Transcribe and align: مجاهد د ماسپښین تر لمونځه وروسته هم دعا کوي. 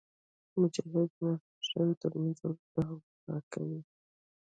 مجاهد 0.59 1.09
د 1.15 1.17
ماسپښین 1.25 1.89
تر 2.01 2.11
لمونځه 2.15 2.43
وروسته 2.47 2.79
هم 2.87 2.99
دعا 3.23 3.37
کوي. 3.53 3.79